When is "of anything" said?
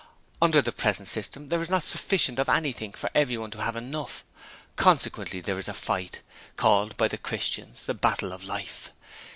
2.39-2.91